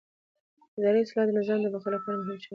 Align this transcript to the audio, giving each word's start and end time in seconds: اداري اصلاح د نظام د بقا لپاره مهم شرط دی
اداري 0.77 0.99
اصلاح 1.03 1.25
د 1.27 1.31
نظام 1.39 1.59
د 1.61 1.67
بقا 1.73 1.89
لپاره 1.95 2.15
مهم 2.21 2.37
شرط 2.41 2.41
دی 2.41 2.47